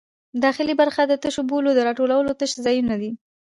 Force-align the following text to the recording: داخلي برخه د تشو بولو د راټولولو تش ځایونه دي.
داخلي 0.43 0.73
برخه 0.81 1.01
د 1.07 1.13
تشو 1.23 1.41
بولو 1.49 1.69
د 1.75 1.79
راټولولو 1.87 2.31
تش 2.39 2.51
ځایونه 2.65 2.95
دي. 3.01 3.11